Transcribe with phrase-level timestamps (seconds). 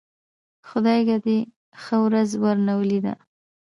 [0.67, 1.37] خدايکه دې
[1.81, 3.13] ښه ورځ ورنه ولېده.